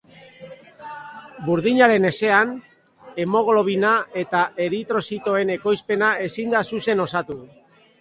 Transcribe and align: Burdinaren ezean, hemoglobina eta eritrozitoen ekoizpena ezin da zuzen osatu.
Burdinaren 1.49 2.07
ezean, 2.11 2.55
hemoglobina 3.25 3.93
eta 4.25 4.43
eritrozitoen 4.69 5.57
ekoizpena 5.61 6.13
ezin 6.29 6.59
da 6.59 6.69
zuzen 6.75 7.09
osatu. 7.11 7.43